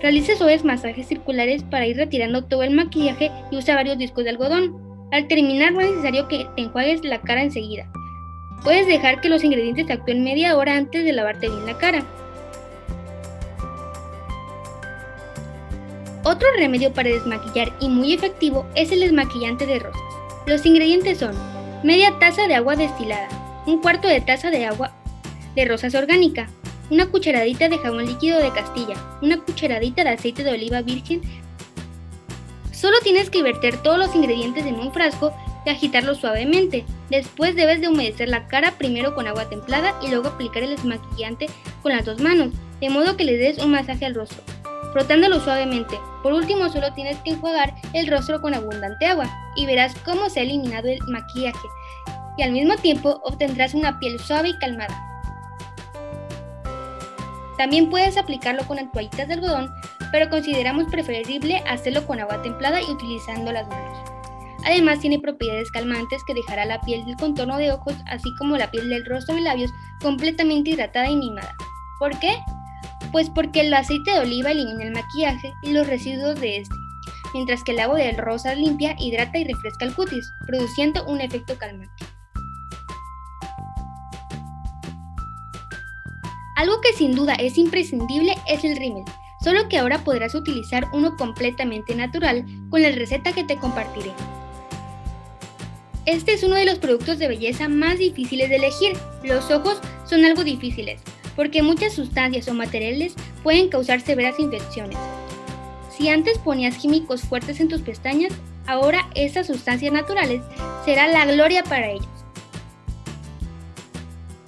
Realice 0.00 0.36
suaves 0.36 0.64
masajes 0.64 1.06
circulares 1.06 1.62
para 1.62 1.86
ir 1.86 1.96
retirando 1.96 2.44
todo 2.44 2.64
el 2.64 2.72
maquillaje 2.72 3.30
y 3.50 3.56
usa 3.56 3.76
varios 3.76 3.98
discos 3.98 4.24
de 4.24 4.30
algodón. 4.30 4.76
Al 5.12 5.28
terminar 5.28 5.72
no 5.72 5.80
es 5.80 5.90
necesario 5.90 6.26
que 6.26 6.44
te 6.56 6.62
enjuagues 6.62 7.04
la 7.04 7.20
cara 7.20 7.42
enseguida. 7.42 7.88
Puedes 8.64 8.86
dejar 8.86 9.20
que 9.20 9.28
los 9.28 9.44
ingredientes 9.44 9.90
actúen 9.90 10.24
media 10.24 10.56
hora 10.56 10.76
antes 10.76 11.04
de 11.04 11.12
lavarte 11.12 11.48
bien 11.48 11.66
la 11.66 11.78
cara. 11.78 12.04
Otro 16.24 16.46
remedio 16.56 16.92
para 16.92 17.10
desmaquillar 17.10 17.72
y 17.80 17.88
muy 17.88 18.12
efectivo 18.12 18.64
es 18.76 18.92
el 18.92 19.00
desmaquillante 19.00 19.66
de 19.66 19.80
rosas. 19.80 20.00
Los 20.46 20.64
ingredientes 20.64 21.18
son 21.18 21.34
media 21.82 22.16
taza 22.20 22.46
de 22.46 22.54
agua 22.54 22.76
destilada, 22.76 23.28
un 23.66 23.80
cuarto 23.80 24.06
de 24.06 24.20
taza 24.20 24.50
de 24.50 24.64
agua 24.64 24.92
de 25.56 25.64
rosas 25.64 25.96
orgánica, 25.96 26.48
una 26.90 27.06
cucharadita 27.06 27.68
de 27.68 27.78
jabón 27.78 28.06
líquido 28.06 28.38
de 28.38 28.52
Castilla, 28.52 28.94
una 29.20 29.38
cucharadita 29.38 30.04
de 30.04 30.10
aceite 30.10 30.44
de 30.44 30.52
oliva 30.52 30.80
virgen. 30.82 31.22
Solo 32.70 32.98
tienes 33.02 33.28
que 33.28 33.42
verter 33.42 33.82
todos 33.82 33.98
los 33.98 34.14
ingredientes 34.14 34.64
en 34.64 34.76
un 34.76 34.92
frasco 34.92 35.34
y 35.66 35.70
agitarlo 35.70 36.14
suavemente. 36.14 36.84
Después 37.10 37.56
debes 37.56 37.80
de 37.80 37.88
humedecer 37.88 38.28
la 38.28 38.46
cara 38.46 38.72
primero 38.78 39.14
con 39.16 39.26
agua 39.26 39.48
templada 39.48 39.94
y 40.02 40.08
luego 40.08 40.28
aplicar 40.28 40.62
el 40.62 40.70
desmaquillante 40.70 41.46
con 41.82 41.92
las 41.92 42.04
dos 42.04 42.20
manos, 42.20 42.50
de 42.80 42.90
modo 42.90 43.16
que 43.16 43.24
le 43.24 43.36
des 43.36 43.58
un 43.58 43.72
masaje 43.72 44.06
al 44.06 44.14
rostro, 44.14 44.42
frotándolo 44.92 45.40
suavemente. 45.40 45.98
Por 46.22 46.32
último, 46.32 46.68
solo 46.68 46.92
tienes 46.92 47.18
que 47.18 47.30
enjuagar 47.30 47.74
el 47.92 48.06
rostro 48.06 48.40
con 48.40 48.54
abundante 48.54 49.06
agua 49.06 49.28
y 49.56 49.66
verás 49.66 49.94
cómo 50.04 50.28
se 50.28 50.40
ha 50.40 50.42
eliminado 50.42 50.88
el 50.88 50.98
maquillaje 51.08 51.68
y 52.36 52.42
al 52.42 52.52
mismo 52.52 52.76
tiempo 52.76 53.20
obtendrás 53.24 53.74
una 53.74 53.98
piel 53.98 54.18
suave 54.18 54.50
y 54.50 54.58
calmada. 54.58 55.08
También 57.58 57.90
puedes 57.90 58.16
aplicarlo 58.16 58.66
con 58.66 58.90
toallitas 58.90 59.28
de 59.28 59.34
algodón, 59.34 59.72
pero 60.10 60.28
consideramos 60.30 60.84
preferible 60.90 61.62
hacerlo 61.68 62.06
con 62.06 62.18
agua 62.20 62.42
templada 62.42 62.80
y 62.80 62.90
utilizando 62.90 63.52
las 63.52 63.68
manos. 63.68 63.98
Además 64.64 65.00
tiene 65.00 65.18
propiedades 65.18 65.70
calmantes 65.70 66.22
que 66.24 66.34
dejará 66.34 66.64
la 66.64 66.80
piel 66.80 67.04
del 67.04 67.16
contorno 67.16 67.58
de 67.58 67.72
ojos, 67.72 67.94
así 68.06 68.34
como 68.36 68.56
la 68.56 68.70
piel 68.70 68.88
del 68.88 69.04
rostro 69.04 69.36
y 69.36 69.42
labios 69.42 69.72
completamente 70.00 70.70
hidratada 70.70 71.08
y 71.10 71.16
mimada. 71.16 71.54
¿Por 71.98 72.18
qué? 72.18 72.38
Pues 73.10 73.28
porque 73.30 73.60
el 73.60 73.74
aceite 73.74 74.12
de 74.12 74.20
oliva 74.20 74.50
elimina 74.50 74.84
el 74.84 74.92
maquillaje 74.92 75.52
y 75.62 75.72
los 75.72 75.86
residuos 75.86 76.40
de 76.40 76.58
este, 76.58 76.74
mientras 77.34 77.62
que 77.62 77.72
el 77.72 77.80
agua 77.80 77.98
de 77.98 78.12
rosa 78.12 78.54
limpia, 78.54 78.96
hidrata 78.98 79.38
y 79.38 79.44
refresca 79.44 79.84
el 79.84 79.94
cutis, 79.94 80.30
produciendo 80.46 81.04
un 81.06 81.20
efecto 81.20 81.56
calmante. 81.58 82.04
Algo 86.56 86.80
que 86.80 86.92
sin 86.92 87.14
duda 87.14 87.34
es 87.34 87.58
imprescindible 87.58 88.36
es 88.46 88.62
el 88.64 88.76
rímel, 88.76 89.04
solo 89.42 89.68
que 89.68 89.78
ahora 89.78 90.04
podrás 90.04 90.34
utilizar 90.34 90.86
uno 90.92 91.16
completamente 91.16 91.94
natural 91.94 92.44
con 92.70 92.82
la 92.82 92.92
receta 92.92 93.32
que 93.32 93.44
te 93.44 93.56
compartiré. 93.56 94.12
Este 96.04 96.34
es 96.34 96.42
uno 96.42 96.56
de 96.56 96.64
los 96.64 96.78
productos 96.78 97.18
de 97.18 97.28
belleza 97.28 97.68
más 97.68 97.98
difíciles 97.98 98.48
de 98.48 98.56
elegir. 98.56 98.92
Los 99.22 99.50
ojos 99.50 99.80
son 100.04 100.24
algo 100.24 100.44
difíciles, 100.44 101.00
porque 101.36 101.62
muchas 101.62 101.94
sustancias 101.94 102.48
o 102.48 102.54
materiales 102.54 103.14
pueden 103.42 103.68
causar 103.68 104.00
severas 104.00 104.38
infecciones. 104.38 104.98
Si 105.90 106.08
antes 106.08 106.38
ponías 106.38 106.76
químicos 106.76 107.22
fuertes 107.22 107.60
en 107.60 107.68
tus 107.68 107.82
pestañas, 107.82 108.32
ahora 108.66 109.08
estas 109.14 109.46
sustancias 109.46 109.92
naturales 109.92 110.42
será 110.84 111.06
la 111.08 111.26
gloria 111.26 111.62
para 111.62 111.90
ellos. 111.90 112.08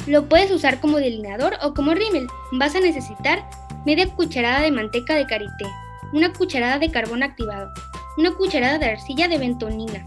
Lo 0.06 0.28
puedes 0.28 0.50
usar 0.50 0.80
como 0.80 0.98
delineador 0.98 1.54
o 1.62 1.72
como 1.72 1.94
rímel. 1.94 2.26
Vas 2.52 2.74
a 2.74 2.80
necesitar 2.80 3.48
media 3.86 4.08
cucharada 4.14 4.60
de 4.60 4.70
manteca 4.70 5.14
de 5.14 5.26
karité, 5.26 5.66
una 6.12 6.32
cucharada 6.32 6.78
de 6.78 6.90
carbón 6.90 7.22
activado, 7.22 7.70
una 8.18 8.32
cucharada 8.32 8.78
de 8.78 8.90
arcilla 8.90 9.28
de 9.28 9.38
bentonina, 9.38 10.06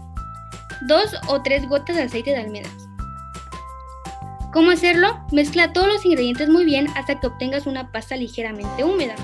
dos 0.86 1.14
o 1.28 1.42
tres 1.42 1.68
gotas 1.68 1.96
de 1.96 2.02
aceite 2.02 2.30
de 2.30 2.38
almendras. 2.38 2.87
¿Cómo 4.52 4.70
hacerlo? 4.70 5.20
Mezcla 5.30 5.74
todos 5.74 5.88
los 5.88 6.04
ingredientes 6.06 6.48
muy 6.48 6.64
bien 6.64 6.88
hasta 6.96 7.20
que 7.20 7.26
obtengas 7.26 7.66
una 7.66 7.92
pasta 7.92 8.16
ligeramente 8.16 8.82
húmeda. 8.82 9.14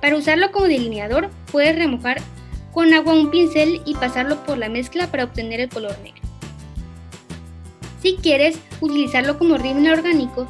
Para 0.00 0.16
usarlo 0.16 0.52
como 0.52 0.66
delineador, 0.66 1.30
puedes 1.50 1.76
remojar 1.76 2.20
con 2.72 2.94
agua 2.94 3.12
un 3.12 3.30
pincel 3.30 3.82
y 3.84 3.94
pasarlo 3.94 4.44
por 4.44 4.58
la 4.58 4.68
mezcla 4.68 5.08
para 5.08 5.24
obtener 5.24 5.60
el 5.60 5.68
color 5.68 5.98
negro. 6.02 6.22
Si 8.02 8.16
quieres 8.16 8.58
utilizarlo 8.80 9.36
como 9.36 9.56
rímel 9.56 9.92
orgánico, 9.92 10.46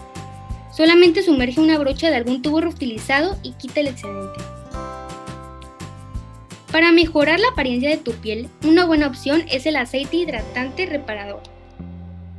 solamente 0.71 1.23
sumerge 1.23 1.61
una 1.61 1.78
brocha 1.78 2.11
de 2.11 2.16
algún 2.16 2.42
tubo 2.42 2.61
reutilizado 2.61 3.38
y 3.42 3.52
quita 3.52 3.80
el 3.80 3.88
excedente. 3.88 4.40
Para 6.71 6.92
mejorar 6.92 7.40
la 7.40 7.49
apariencia 7.49 7.88
de 7.88 7.99
tu 7.99 8.12
piel, 8.12 8.50
una 8.64 8.85
buena 8.85 9.06
opción 9.06 9.44
es 9.49 9.64
el 9.64 9.76
aceite 9.76 10.16
hidratante 10.16 10.85
reparador. 10.85 11.53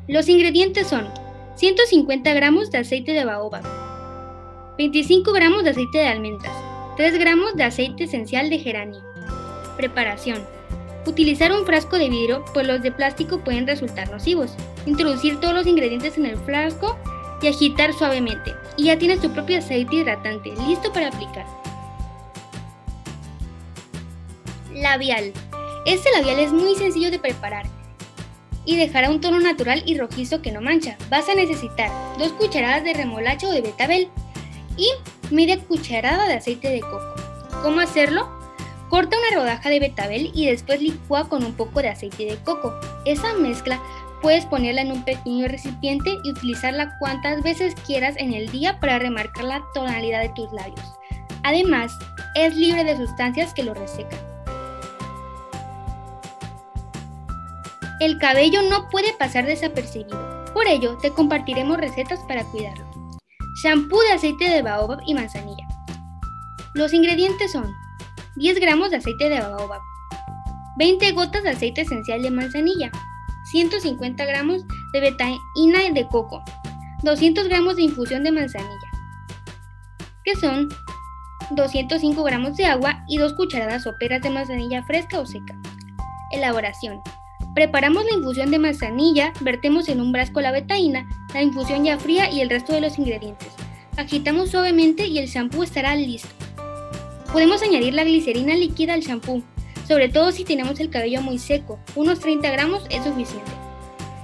Los 0.08 0.30
ingredientes 0.30 0.86
son 0.86 1.08
150 1.56 2.32
gramos 2.36 2.70
de 2.70 2.78
aceite 2.78 3.14
de 3.14 3.26
baobab, 3.26 3.64
25 4.78 5.34
gramos 5.34 5.64
de 5.64 5.72
aceite 5.72 5.98
de 5.98 6.08
almendras, 6.08 6.56
3 6.96 7.18
gramos 7.18 7.56
de 7.56 7.64
aceite 7.64 8.04
esencial 8.04 8.52
de 8.52 8.60
geranio. 8.60 9.02
Preparación. 9.78 10.46
Utilizar 11.08 11.52
un 11.52 11.66
frasco 11.66 11.98
de 11.98 12.10
vidrio, 12.10 12.46
pues 12.54 12.68
los 12.68 12.84
de 12.84 12.92
plástico 12.92 13.40
pueden 13.40 13.66
resultar 13.66 14.12
nocivos. 14.12 14.54
Introducir 14.86 15.40
todos 15.40 15.56
los 15.56 15.66
ingredientes 15.66 16.20
en 16.20 16.28
el 16.28 16.38
frasco 16.38 16.96
y 17.42 17.48
agitar 17.48 17.92
suavemente. 17.92 18.54
Y 18.78 18.86
ya 18.86 19.00
tienes 19.00 19.22
tu 19.22 19.32
propio 19.32 19.58
aceite 19.58 19.96
hidratante 19.96 20.54
listo 20.68 20.94
para 20.94 21.08
aplicar. 21.08 21.48
Labial. 24.72 25.34
Este 25.88 26.12
labial 26.12 26.40
es 26.40 26.54
muy 26.54 26.76
sencillo 26.76 27.10
de 27.10 27.18
preparar 27.18 27.75
y 28.66 28.78
dejará 28.78 29.10
un 29.10 29.22
tono 29.22 29.40
natural 29.40 29.84
y 29.86 29.98
rojizo 29.98 30.42
que 30.42 30.52
no 30.52 30.62
mancha. 30.62 30.98
Vas 31.10 31.30
a 31.30 31.36
necesitar 31.36 31.92
2 32.18 32.34
cucharadas 32.34 32.84
de 32.84 32.94
remolacha 32.94 33.48
o 33.48 33.52
de 33.52 33.62
betabel 33.62 34.10
y 34.78 34.88
media 35.32 35.60
cucharada 35.60 36.28
de 36.28 36.34
aceite 36.34 36.70
de 36.70 36.82
coco. 36.82 37.16
¿Cómo 37.64 37.80
hacerlo? 37.80 38.30
Corta 38.90 39.18
una 39.18 39.38
rodaja 39.38 39.70
de 39.70 39.80
betabel 39.80 40.32
y 40.34 40.46
después 40.46 40.82
licúa 40.82 41.28
con 41.28 41.44
un 41.44 41.54
poco 41.54 41.82
de 41.82 41.90
aceite 41.90 42.26
de 42.26 42.38
coco. 42.38 42.74
Esa 43.06 43.34
mezcla 43.34 43.82
puedes 44.22 44.46
ponerla 44.46 44.82
en 44.82 44.92
un 44.92 45.04
pequeño 45.04 45.48
recipiente 45.48 46.18
y 46.24 46.32
utilizarla 46.32 46.98
cuantas 47.00 47.44
veces 47.44 47.76
quieras 47.86 48.16
en 48.18 48.34
el 48.34 48.52
día 48.52 48.80
para 48.80 49.00
remarcar 49.00 49.46
la 49.46 49.64
tonalidad 49.74 50.22
de 50.22 50.30
tus 50.30 50.52
labios. 50.54 50.94
Además, 51.44 51.92
es 52.36 52.56
libre 52.56 52.84
de 52.84 52.98
sustancias 52.98 53.54
que 53.54 53.64
lo 53.64 53.74
resecan. 53.74 54.35
El 58.02 58.18
cabello 58.18 58.62
no 58.70 58.90
puede 58.90 59.14
pasar 59.14 59.46
desapercibido, 59.46 60.46
por 60.54 60.68
ello 60.68 60.98
te 60.98 61.12
compartiremos 61.12 61.78
recetas 61.78 62.20
para 62.28 62.44
cuidarlo. 62.44 62.86
Shampoo 63.64 64.02
de 64.02 64.12
aceite 64.12 64.50
de 64.50 64.62
baobab 64.62 65.00
y 65.06 65.14
manzanilla. 65.14 65.66
Los 66.74 66.94
ingredientes 66.94 67.54
son 67.54 67.74
10 68.36 68.60
gramos 68.60 68.92
de 68.92 68.98
aceite 68.98 69.30
de 69.30 69.40
baobab, 69.40 69.80
20 70.78 71.10
gotas 71.14 71.44
de 71.44 71.52
aceite 71.52 71.82
esencial 71.82 72.22
de 72.22 72.32
manzanilla, 72.32 72.92
150 73.52 74.26
gramos 74.26 74.66
de 74.92 75.00
betaína 75.00 75.90
de 75.94 76.06
coco, 76.10 76.44
200 77.04 77.48
gramos 77.48 77.78
de 77.78 77.84
infusión 77.84 78.26
de 78.26 78.34
manzanilla, 78.34 78.92
que 80.26 80.36
son 80.36 80.68
205 81.52 82.24
gramos 82.24 82.58
de 82.58 82.66
agua 82.66 83.06
y 83.08 83.20
2 83.20 83.36
cucharadas 83.36 83.84
soperas 83.84 84.22
de 84.22 84.32
manzanilla 84.32 84.84
fresca 84.84 85.20
o 85.20 85.26
seca. 85.26 85.56
Elaboración. 86.32 87.00
Preparamos 87.56 88.04
la 88.04 88.18
infusión 88.18 88.52
de 88.52 88.60
manzanilla, 88.60 89.32
vertemos 89.40 89.88
en 89.88 90.02
un 90.02 90.12
frasco 90.12 90.42
la 90.42 90.52
betaína, 90.52 91.08
la 91.34 91.42
infusión 91.42 91.86
ya 91.86 91.98
fría 91.98 92.30
y 92.30 92.42
el 92.42 92.50
resto 92.50 92.74
de 92.74 92.82
los 92.82 93.00
ingredientes. 93.00 93.48
Agitamos 93.96 94.52
suavemente 94.52 95.08
y 95.08 95.20
el 95.20 95.28
shampoo 95.28 95.64
estará 95.64 95.96
listo. 95.96 96.28
Podemos 97.32 97.64
añadir 97.64 97.94
la 97.94 98.04
glicerina 98.04 98.56
líquida 98.56 98.94
al 98.94 99.00
shampoo, 99.00 99.42
sobre 99.88 100.10
todo 100.10 100.34
si 100.34 100.44
tenemos 100.44 100.82
el 100.82 100.90
cabello 100.90 101.22
muy 101.22 101.40
seco, 101.40 101.80
unos 101.96 102.20
30 102.20 102.52
gramos 102.52 102.84
es 102.90 103.06
suficiente. 103.06 103.52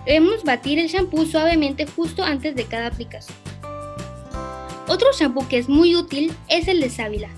Debemos 0.06 0.44
batir 0.44 0.78
el 0.80 0.90
shampoo 0.90 1.26
suavemente 1.26 1.86
justo 1.86 2.26
antes 2.26 2.54
de 2.54 2.66
cada 2.66 2.88
aplicación. 2.88 3.38
Otro 4.90 5.08
shampoo 5.18 5.48
que 5.48 5.58
es 5.58 5.70
muy 5.70 5.96
útil 5.96 6.34
es 6.50 6.68
el 6.68 6.82
de 6.82 6.90
sábila. 6.90 7.30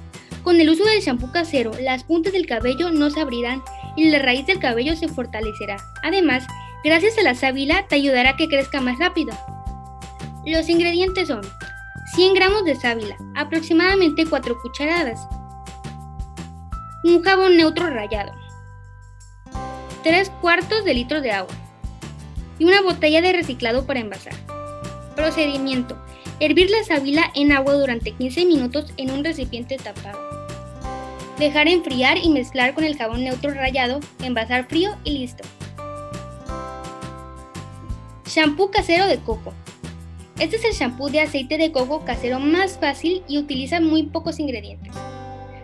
Con 0.42 0.60
el 0.60 0.72
uso 0.72 0.86
del 0.86 1.02
shampoo 1.02 1.32
casero, 1.32 1.72
las 1.80 2.04
puntas 2.04 2.34
del 2.34 2.48
cabello 2.48 2.90
no 2.90 3.12
se 3.12 3.22
abrirán 3.22 3.62
y 3.96 4.10
la 4.10 4.20
raíz 4.20 4.46
del 4.46 4.60
cabello 4.60 4.96
se 4.96 5.08
fortalecerá. 5.08 5.78
Además, 6.02 6.46
gracias 6.84 7.18
a 7.18 7.24
la 7.24 7.36
sábila 7.36 7.86
te 7.88 7.96
ayudará 7.96 8.32
a 8.32 8.36
que 8.36 8.48
crezca 8.48 8.82
más 8.82 8.98
rápido. 9.00 9.34
Los 10.46 10.68
ingredientes 10.70 11.28
son 11.28 11.42
100 12.16 12.34
gramos 12.34 12.66
de 12.66 12.76
sábila, 12.76 13.16
aproximadamente 13.36 14.26
4 14.26 14.58
cucharadas, 14.62 15.28
un 17.04 17.22
jabón 17.22 17.58
neutro 17.58 17.90
rallado, 17.90 18.34
3 20.04 20.30
cuartos 20.42 20.84
de 20.84 20.94
litro 20.94 21.22
de 21.22 21.32
agua 21.32 21.54
y 22.60 22.66
una 22.66 22.82
botella 22.82 23.22
de 23.22 23.34
reciclado 23.34 23.86
para 23.86 24.00
envasar. 24.00 24.34
Procedimiento. 25.16 25.98
Hervir 26.40 26.70
la 26.70 26.84
sábila 26.84 27.32
en 27.36 27.52
agua 27.52 27.74
durante 27.74 28.12
15 28.12 28.46
minutos 28.46 28.94
en 28.98 29.12
un 29.12 29.24
recipiente 29.24 29.78
tapado. 29.78 30.33
Dejar 31.44 31.68
enfriar 31.68 32.18
y 32.20 32.30
mezclar 32.30 32.74
con 32.74 32.86
el 32.86 32.96
jabón 32.96 33.26
neutro 33.26 33.54
rallado, 33.54 34.00
envasar 34.22 34.66
frío 34.70 34.96
y 35.04 35.18
listo. 35.18 35.44
Shampoo 38.26 38.72
casero 38.72 39.08
de 39.08 39.18
coco. 39.18 39.54
Este 40.40 40.56
es 40.56 40.64
el 40.64 40.72
shampoo 40.72 41.10
de 41.10 41.20
aceite 41.20 41.58
de 41.58 41.74
coco 41.74 42.06
casero 42.06 42.40
más 42.40 42.78
fácil 42.80 43.24
y 43.28 43.40
utiliza 43.40 43.82
muy 43.82 44.04
pocos 44.04 44.40
ingredientes. 44.40 44.94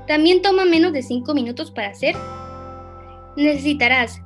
También 0.05 0.41
toma 0.41 0.65
menos 0.65 0.91
de 0.91 1.01
5 1.01 1.33
minutos 1.33 1.71
para 1.71 1.91
hacer. 1.91 2.13
Necesitarás 3.37 4.19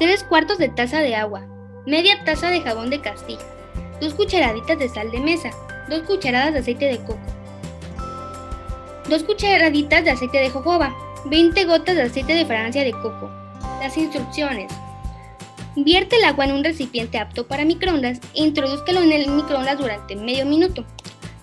3 0.00 0.24
cuartos 0.24 0.58
de 0.58 0.68
taza 0.68 0.98
de 0.98 1.14
agua, 1.14 1.46
media 1.86 2.24
taza 2.24 2.50
de 2.50 2.60
jabón 2.60 2.90
de 2.90 3.00
castilla, 3.00 3.46
2 4.00 4.12
cucharaditas 4.14 4.80
de 4.80 4.88
sal 4.88 5.12
de 5.12 5.20
mesa, 5.20 5.52
2 5.88 6.02
cucharadas 6.02 6.54
de 6.54 6.58
aceite 6.58 6.86
de 6.86 6.98
coco, 6.98 7.20
2 9.08 9.22
cucharaditas 9.24 10.02
de 10.04 10.12
aceite 10.12 10.38
de 10.38 10.50
jojoba, 10.50 10.94
20 11.26 11.64
gotas 11.64 11.94
de 11.94 12.02
aceite 12.02 12.32
de 12.32 12.46
fragancia 12.46 12.84
de 12.84 12.92
coco. 12.92 13.30
Las 13.80 13.96
instrucciones. 13.98 14.72
Vierte 15.76 16.16
el 16.16 16.24
agua 16.24 16.46
en 16.46 16.52
un 16.52 16.64
recipiente 16.64 17.18
apto 17.18 17.46
para 17.46 17.64
microondas 17.64 18.18
e 18.34 18.42
introdúzcalo 18.42 19.02
en 19.02 19.12
el 19.12 19.28
microondas 19.28 19.78
durante 19.78 20.16
medio 20.16 20.46
minuto. 20.46 20.84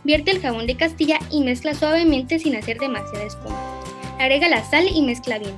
Vierte 0.03 0.31
el 0.31 0.41
jabón 0.41 0.65
de 0.65 0.75
castilla 0.75 1.19
y 1.29 1.41
mezcla 1.41 1.75
suavemente 1.75 2.39
sin 2.39 2.55
hacer 2.55 2.79
demasiada 2.79 3.25
espuma. 3.25 3.59
Agrega 4.19 4.49
la 4.49 4.63
sal 4.63 4.87
y 4.91 5.01
mezcla 5.01 5.37
bien. 5.37 5.55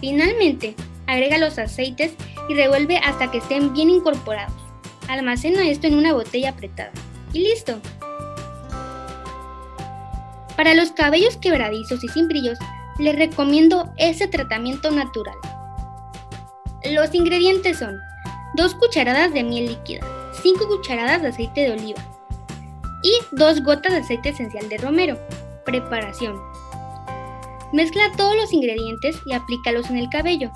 Finalmente, 0.00 0.74
agrega 1.06 1.38
los 1.38 1.58
aceites 1.58 2.14
y 2.48 2.54
revuelve 2.54 2.98
hasta 2.98 3.30
que 3.30 3.38
estén 3.38 3.72
bien 3.72 3.90
incorporados. 3.90 4.54
Almacena 5.08 5.68
esto 5.68 5.86
en 5.86 5.94
una 5.98 6.14
botella 6.14 6.50
apretada. 6.50 6.92
Y 7.32 7.40
listo. 7.40 7.78
Para 10.56 10.74
los 10.74 10.92
cabellos 10.92 11.36
quebradizos 11.36 12.04
y 12.04 12.08
sin 12.08 12.28
brillos, 12.28 12.58
les 12.98 13.16
recomiendo 13.16 13.92
ese 13.96 14.28
tratamiento 14.28 14.90
natural. 14.90 15.34
Los 16.92 17.14
ingredientes 17.14 17.78
son 17.78 17.98
2 18.56 18.74
cucharadas 18.76 19.32
de 19.32 19.42
miel 19.42 19.66
líquida, 19.66 20.06
5 20.42 20.68
cucharadas 20.68 21.22
de 21.22 21.28
aceite 21.28 21.62
de 21.62 21.72
oliva 21.72 22.02
y 23.02 23.12
2 23.32 23.62
gotas 23.64 23.92
de 23.92 23.98
aceite 23.98 24.28
esencial 24.28 24.68
de 24.68 24.78
romero. 24.78 25.18
Preparación. 25.64 26.38
Mezcla 27.72 28.12
todos 28.16 28.36
los 28.36 28.52
ingredientes 28.52 29.16
y 29.26 29.32
aplícalos 29.32 29.90
en 29.90 29.96
el 29.96 30.08
cabello, 30.08 30.52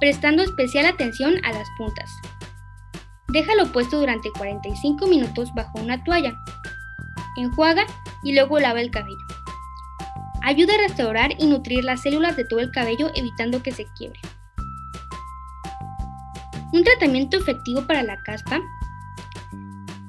prestando 0.00 0.42
especial 0.42 0.84
atención 0.84 1.34
a 1.44 1.52
las 1.52 1.66
puntas. 1.78 2.10
Déjalo 3.28 3.72
puesto 3.72 3.98
durante 3.98 4.30
45 4.32 5.06
minutos 5.06 5.54
bajo 5.54 5.78
una 5.78 6.02
toalla. 6.04 6.34
Enjuaga 7.38 7.86
y 8.22 8.34
luego 8.34 8.58
lava 8.58 8.80
el 8.80 8.90
cabello. 8.90 9.29
Ayuda 10.42 10.74
a 10.74 10.88
restaurar 10.88 11.32
y 11.38 11.46
nutrir 11.46 11.84
las 11.84 12.02
células 12.02 12.36
de 12.36 12.44
todo 12.44 12.60
el 12.60 12.70
cabello 12.70 13.10
evitando 13.14 13.62
que 13.62 13.72
se 13.72 13.86
quiebre. 13.96 14.20
Un 16.72 16.84
tratamiento 16.84 17.36
efectivo 17.36 17.86
para 17.86 18.02
la 18.02 18.16
caspa 18.22 18.60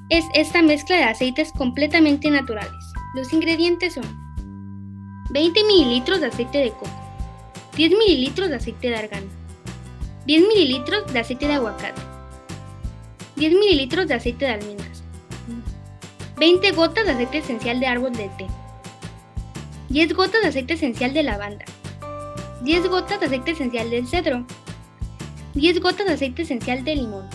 es 0.09 0.25
esta 0.35 0.61
mezcla 0.61 0.97
de 0.97 1.03
aceites 1.03 1.51
completamente 1.53 2.29
naturales. 2.29 2.93
Los 3.15 3.33
ingredientes 3.33 3.95
son 3.95 4.03
20 5.31 5.61
ml 5.63 6.19
de 6.19 6.25
aceite 6.25 6.57
de 6.59 6.71
coco, 6.71 6.89
10 7.77 7.93
ml 7.93 8.49
de 8.49 8.55
aceite 8.55 8.89
de 8.89 8.95
argán, 8.95 9.23
10 10.25 10.43
ml 10.43 11.13
de 11.13 11.19
aceite 11.19 11.47
de 11.47 11.53
aguacate, 11.53 12.01
10 13.37 13.53
ml 13.53 14.07
de 14.07 14.13
aceite 14.13 14.45
de 14.45 14.51
almendras, 14.51 15.03
20 16.37 16.71
gotas 16.71 17.05
de 17.05 17.11
aceite 17.11 17.37
esencial 17.39 17.79
de 17.79 17.87
árbol 17.87 18.11
de 18.11 18.29
té, 18.37 18.45
10 19.91 20.13
gotas 20.13 20.41
de 20.41 20.47
aceite 20.47 20.75
esencial 20.75 21.13
de 21.13 21.21
lavanda, 21.21 21.65
10 22.61 22.87
gotas 22.87 23.19
de 23.19 23.25
aceite 23.25 23.51
esencial 23.51 23.89
del 23.89 24.07
cedro, 24.07 24.45
10 25.53 25.81
gotas 25.81 26.07
de 26.07 26.13
aceite 26.13 26.43
esencial 26.43 26.85
de 26.85 26.95
limón. 26.95 27.29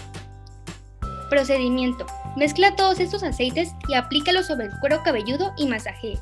Procedimiento. 1.29 2.07
Mezcla 2.35 2.75
todos 2.75 2.99
estos 2.99 3.23
aceites 3.25 3.75
y 3.89 3.95
aplícalos 3.95 4.47
sobre 4.47 4.67
el 4.67 4.73
cuero 4.81 5.03
cabelludo 5.03 5.53
y 5.59 5.67
masajee. 5.67 6.19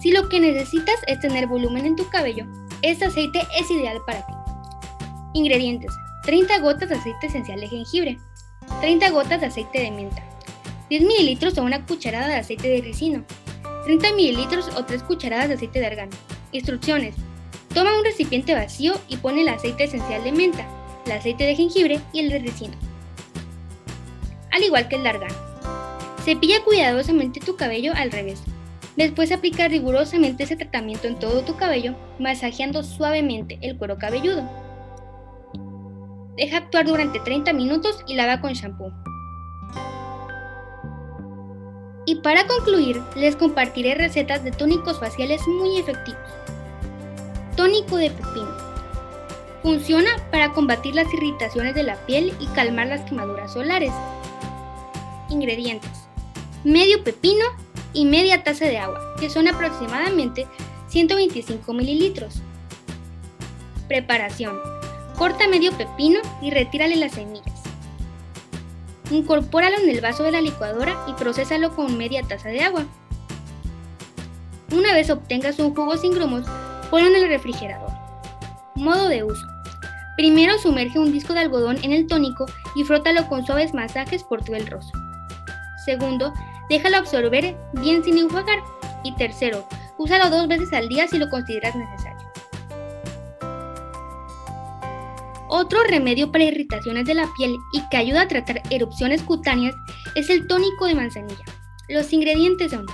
Si 0.00 0.10
lo 0.10 0.28
que 0.28 0.40
necesitas 0.40 0.96
es 1.06 1.20
tener 1.20 1.46
volumen 1.46 1.86
en 1.86 1.94
tu 1.94 2.08
cabello, 2.08 2.46
este 2.82 3.04
aceite 3.04 3.46
es 3.56 3.70
ideal 3.70 3.98
para 4.08 4.26
ti. 4.26 4.32
Ingredientes. 5.34 5.92
30 6.24 6.58
gotas 6.58 6.88
de 6.88 6.96
aceite 6.96 7.28
esencial 7.28 7.60
de 7.60 7.68
jengibre, 7.68 8.18
30 8.80 9.08
gotas 9.10 9.40
de 9.40 9.46
aceite 9.46 9.82
de 9.82 9.92
menta, 9.92 10.29
10 10.90 11.04
ml 11.04 11.60
o 11.60 11.62
una 11.62 11.86
cucharada 11.86 12.26
de 12.26 12.34
aceite 12.34 12.68
de 12.68 12.80
ricino, 12.80 13.24
30 13.84 14.08
ml 14.08 14.58
o 14.76 14.84
3 14.84 15.02
cucharadas 15.04 15.48
de 15.48 15.54
aceite 15.54 15.78
de 15.78 15.86
argán. 15.86 16.10
Instrucciones. 16.50 17.14
Toma 17.72 17.96
un 17.96 18.04
recipiente 18.04 18.54
vacío 18.54 18.94
y 19.06 19.16
pone 19.18 19.42
el 19.42 19.48
aceite 19.48 19.84
esencial 19.84 20.24
de 20.24 20.32
menta, 20.32 20.66
el 21.06 21.12
aceite 21.12 21.44
de 21.44 21.54
jengibre 21.54 22.00
y 22.12 22.18
el 22.18 22.30
de 22.30 22.40
ricino. 22.40 22.74
Al 24.50 24.64
igual 24.64 24.88
que 24.88 24.96
el 24.96 25.04
de 25.04 25.10
argán. 25.10 25.30
Cepilla 26.24 26.64
cuidadosamente 26.64 27.38
tu 27.38 27.54
cabello 27.54 27.92
al 27.94 28.10
revés. 28.10 28.42
Después 28.96 29.30
aplica 29.30 29.68
rigurosamente 29.68 30.42
ese 30.42 30.56
tratamiento 30.56 31.06
en 31.06 31.20
todo 31.20 31.42
tu 31.42 31.54
cabello, 31.54 31.94
masajeando 32.18 32.82
suavemente 32.82 33.60
el 33.62 33.78
cuero 33.78 33.96
cabelludo. 33.96 34.42
Deja 36.36 36.56
actuar 36.56 36.84
durante 36.86 37.20
30 37.20 37.52
minutos 37.52 38.02
y 38.08 38.14
lava 38.14 38.40
con 38.40 38.54
shampoo. 38.54 38.92
Y 42.10 42.16
para 42.16 42.44
concluir, 42.48 43.00
les 43.14 43.36
compartiré 43.36 43.94
recetas 43.94 44.42
de 44.42 44.50
tónicos 44.50 44.98
faciales 44.98 45.46
muy 45.46 45.78
efectivos. 45.78 46.18
Tónico 47.56 47.98
de 47.98 48.10
pepino. 48.10 48.52
Funciona 49.62 50.10
para 50.32 50.50
combatir 50.50 50.96
las 50.96 51.06
irritaciones 51.14 51.76
de 51.76 51.84
la 51.84 51.94
piel 52.06 52.34
y 52.40 52.48
calmar 52.48 52.88
las 52.88 53.02
quemaduras 53.02 53.52
solares. 53.52 53.92
Ingredientes. 55.28 55.92
Medio 56.64 57.04
pepino 57.04 57.44
y 57.92 58.06
media 58.06 58.42
taza 58.42 58.64
de 58.64 58.78
agua, 58.78 59.14
que 59.20 59.30
son 59.30 59.46
aproximadamente 59.46 60.48
125 60.88 61.72
mililitros. 61.72 62.42
Preparación. 63.86 64.58
Corta 65.16 65.46
medio 65.46 65.70
pepino 65.78 66.18
y 66.42 66.50
retírale 66.50 66.96
las 66.96 67.12
semillas. 67.12 67.59
Incorpóralo 69.10 69.76
en 69.78 69.90
el 69.90 70.00
vaso 70.00 70.22
de 70.22 70.32
la 70.32 70.40
licuadora 70.40 70.96
y 71.08 71.14
procésalo 71.14 71.74
con 71.74 71.98
media 71.98 72.22
taza 72.22 72.48
de 72.48 72.62
agua. 72.62 72.84
Una 74.72 74.92
vez 74.94 75.10
obtengas 75.10 75.58
un 75.58 75.74
jugo 75.74 75.96
sin 75.96 76.12
grumos, 76.12 76.46
ponlo 76.90 77.08
en 77.08 77.16
el 77.16 77.28
refrigerador. 77.28 77.90
Modo 78.76 79.08
de 79.08 79.24
uso. 79.24 79.46
Primero 80.16 80.58
sumerge 80.58 80.98
un 80.98 81.12
disco 81.12 81.32
de 81.32 81.40
algodón 81.40 81.78
en 81.82 81.92
el 81.92 82.06
tónico 82.06 82.46
y 82.76 82.84
frótalo 82.84 83.26
con 83.28 83.44
suaves 83.44 83.74
masajes 83.74 84.22
por 84.22 84.44
todo 84.44 84.56
el 84.56 84.66
rostro. 84.66 85.00
Segundo, 85.84 86.32
déjalo 86.68 86.98
absorber 86.98 87.56
bien 87.72 88.04
sin 88.04 88.18
enjuagar. 88.18 88.58
Y 89.02 89.14
tercero, 89.16 89.66
úsalo 89.98 90.30
dos 90.30 90.46
veces 90.46 90.72
al 90.72 90.88
día 90.88 91.08
si 91.08 91.18
lo 91.18 91.28
consideras 91.30 91.74
necesario. 91.74 92.09
Otro 95.52 95.82
remedio 95.82 96.30
para 96.30 96.44
irritaciones 96.44 97.06
de 97.06 97.14
la 97.14 97.26
piel 97.36 97.58
y 97.72 97.82
que 97.90 97.96
ayuda 97.96 98.22
a 98.22 98.28
tratar 98.28 98.62
erupciones 98.70 99.20
cutáneas 99.22 99.74
es 100.14 100.30
el 100.30 100.46
tónico 100.46 100.86
de 100.86 100.94
manzanilla. 100.94 101.44
Los 101.88 102.12
ingredientes 102.12 102.70
son 102.70 102.86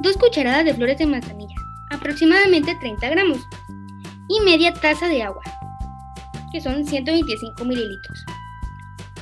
2 0.00 0.16
cucharadas 0.16 0.64
de 0.64 0.72
flores 0.72 0.98
de 0.98 1.06
manzanilla, 1.06 1.56
aproximadamente 1.90 2.76
30 2.76 3.08
gramos, 3.08 3.40
y 4.28 4.40
media 4.44 4.72
taza 4.72 5.08
de 5.08 5.24
agua, 5.24 5.42
que 6.52 6.60
son 6.60 6.86
125 6.86 7.64
mililitros. 7.64 8.24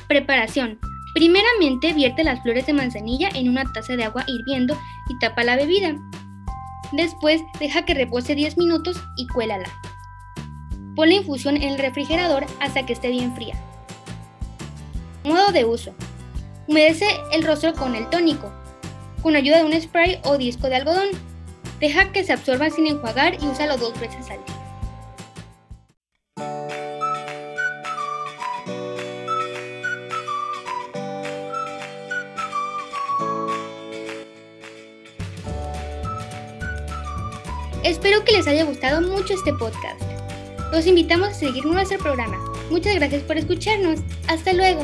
Preparación. 0.07 0.77
Primeramente 1.15 1.91
vierte 1.93 2.23
las 2.23 2.39
flores 2.43 2.67
de 2.67 2.73
manzanilla 2.73 3.29
en 3.33 3.49
una 3.49 3.63
taza 3.73 3.95
de 3.95 4.03
agua 4.03 4.25
hirviendo 4.27 4.77
y 5.09 5.17
tapa 5.17 5.43
la 5.43 5.55
bebida. 5.55 5.95
Después 6.91 7.41
deja 7.59 7.83
que 7.83 7.95
repose 7.95 8.35
10 8.35 8.57
minutos 8.57 9.01
y 9.17 9.25
cuélala. 9.25 9.67
Pon 10.99 11.07
la 11.07 11.15
infusión 11.15 11.55
en 11.55 11.63
el 11.63 11.79
refrigerador 11.79 12.45
hasta 12.59 12.85
que 12.85 12.91
esté 12.91 13.07
bien 13.09 13.33
fría. 13.33 13.55
Modo 15.23 15.53
de 15.53 15.63
uso. 15.63 15.93
Humedece 16.67 17.05
el 17.31 17.41
rostro 17.43 17.73
con 17.73 17.95
el 17.95 18.09
tónico, 18.09 18.51
con 19.21 19.37
ayuda 19.37 19.59
de 19.59 19.63
un 19.63 19.81
spray 19.81 20.19
o 20.25 20.37
disco 20.37 20.67
de 20.67 20.75
algodón. 20.75 21.07
Deja 21.79 22.11
que 22.11 22.25
se 22.25 22.33
absorba 22.33 22.69
sin 22.69 22.85
enjuagar 22.85 23.41
y 23.41 23.47
úsalo 23.47 23.77
dos 23.77 23.97
veces 23.97 24.29
al 24.29 24.43
día. 24.43 24.55
Espero 37.85 38.25
que 38.25 38.33
les 38.33 38.47
haya 38.47 38.65
gustado 38.65 39.01
mucho 39.01 39.33
este 39.33 39.53
podcast. 39.53 40.08
Los 40.71 40.85
invitamos 40.85 41.29
a 41.29 41.33
seguir 41.33 41.65
nuestro 41.65 41.97
programa. 41.97 42.37
Muchas 42.69 42.95
gracias 42.95 43.23
por 43.23 43.37
escucharnos. 43.37 43.99
Hasta 44.27 44.53
luego. 44.53 44.83